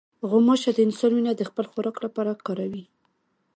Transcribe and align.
غوماشه 0.29 0.71
د 0.73 0.79
انسان 0.87 1.11
وینه 1.13 1.31
د 1.35 1.41
خپل 1.49 1.65
خوراک 1.71 1.97
لپاره 2.05 2.41
کاروي. 2.45 2.83